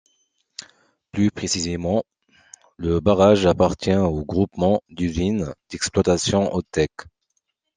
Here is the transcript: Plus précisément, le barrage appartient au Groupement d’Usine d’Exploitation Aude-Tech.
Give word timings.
Plus 1.11 1.29
précisément, 1.29 2.05
le 2.77 2.99
barrage 3.01 3.45
appartient 3.45 3.93
au 3.93 4.25
Groupement 4.25 4.81
d’Usine 4.89 5.53
d’Exploitation 5.69 6.51
Aude-Tech. 6.55 6.89